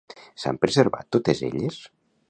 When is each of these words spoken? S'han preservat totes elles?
S'han 0.43 0.59
preservat 0.65 1.11
totes 1.17 1.47
elles? 1.53 1.81